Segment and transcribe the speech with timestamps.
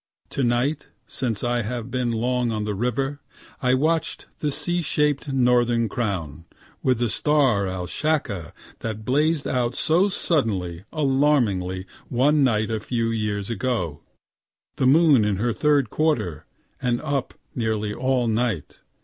[0.31, 3.21] To night, since, I have been long on the river.
[3.61, 6.45] I watch the C shaped Northern Crown,
[6.81, 13.51] (with the star Alshacca that blazed out so suddenly, alarmingly, one night a few years
[13.51, 14.01] ago.)
[14.77, 16.47] The moon in her third quarter,
[16.81, 18.79] and up nearly all night.